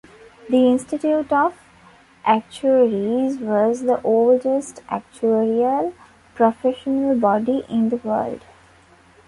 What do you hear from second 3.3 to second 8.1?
was the oldest actuarial professional body in the